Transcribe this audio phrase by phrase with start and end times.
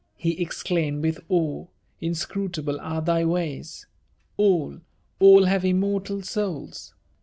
[0.15, 1.67] he exclaimed with awe,"
[2.09, 3.85] inscrutable are thy ways!
[4.35, 4.79] All,
[5.19, 6.95] all have immortal souls